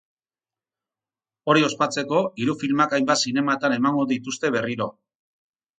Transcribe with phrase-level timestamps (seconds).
[1.51, 4.95] Hori ospatzeko, hiru filmak hainbat zinematan emango dituzte berriro.